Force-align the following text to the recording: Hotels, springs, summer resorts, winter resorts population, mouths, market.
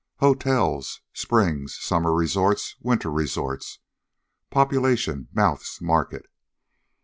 Hotels, 0.19 1.01
springs, 1.13 1.77
summer 1.79 2.11
resorts, 2.11 2.75
winter 2.79 3.11
resorts 3.11 3.77
population, 4.49 5.27
mouths, 5.31 5.77
market. 5.79 6.25